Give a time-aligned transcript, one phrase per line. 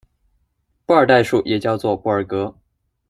[0.83, 2.55] 布尔代数也叫做布尔格。